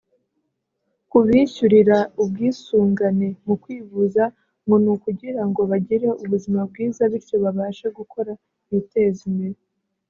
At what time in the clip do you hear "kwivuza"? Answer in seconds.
3.61-4.23